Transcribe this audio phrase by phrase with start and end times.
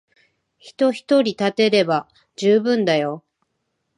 [0.57, 3.23] 人ひとり立てれば充分だよ。